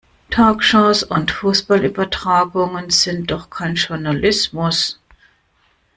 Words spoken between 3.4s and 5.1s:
kein Journalismus!